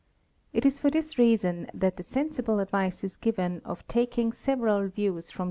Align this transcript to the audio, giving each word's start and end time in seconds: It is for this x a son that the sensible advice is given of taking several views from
It 0.51 0.65
is 0.65 0.79
for 0.79 0.89
this 0.89 1.11
x 1.11 1.19
a 1.19 1.37
son 1.37 1.67
that 1.75 1.95
the 1.95 2.01
sensible 2.01 2.59
advice 2.59 3.03
is 3.03 3.17
given 3.17 3.61
of 3.63 3.87
taking 3.87 4.31
several 4.33 4.87
views 4.87 5.29
from 5.29 5.39